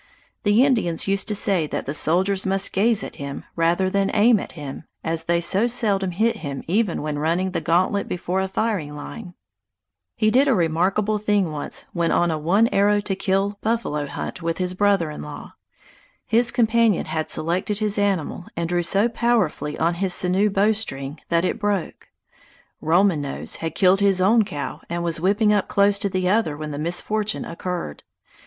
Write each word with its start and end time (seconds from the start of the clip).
The 0.41 0.63
Indians 0.65 1.07
used 1.07 1.27
to 1.27 1.35
say 1.35 1.67
that 1.67 1.85
the 1.85 1.93
soldiers 1.93 2.43
must 2.43 2.73
gaze 2.73 3.03
at 3.03 3.17
him 3.17 3.43
rather 3.55 3.87
than 3.87 4.09
aim 4.15 4.39
at 4.39 4.53
him, 4.53 4.85
as 5.03 5.25
they 5.25 5.39
so 5.39 5.67
seldom 5.67 6.09
hit 6.09 6.37
him 6.37 6.63
even 6.65 7.03
when 7.03 7.19
running 7.19 7.51
the 7.51 7.61
gantlet 7.61 8.07
before 8.07 8.39
a 8.39 8.47
firing 8.47 8.95
line. 8.95 9.35
He 10.15 10.31
did 10.31 10.47
a 10.47 10.55
remarkable 10.55 11.19
thing 11.19 11.51
once 11.51 11.85
when 11.93 12.09
on 12.11 12.31
a 12.31 12.39
one 12.39 12.67
arrow 12.69 12.99
to 13.01 13.15
kill 13.15 13.59
buffalo 13.61 14.07
hunt 14.07 14.41
with 14.41 14.57
his 14.57 14.73
brother 14.73 15.11
in 15.11 15.21
law. 15.21 15.53
His 16.25 16.49
companion 16.49 17.05
had 17.05 17.29
selected 17.29 17.77
his 17.77 17.99
animal 17.99 18.47
and 18.57 18.67
drew 18.67 18.81
so 18.81 19.07
powerfully 19.07 19.77
on 19.77 19.93
his 19.93 20.15
sinew 20.15 20.49
bowstring 20.49 21.19
that 21.29 21.45
it 21.45 21.59
broke. 21.59 22.07
Roman 22.81 23.21
Nose 23.21 23.57
had 23.57 23.75
killed 23.75 23.99
his 23.99 24.19
own 24.19 24.45
cow 24.45 24.81
and 24.89 25.03
was 25.03 25.21
whipping 25.21 25.53
up 25.53 25.67
close 25.67 25.99
to 25.99 26.09
the 26.09 26.27
other 26.27 26.57
when 26.57 26.71
the 26.71 26.79
misfortune 26.79 27.45
occurred. 27.45 28.01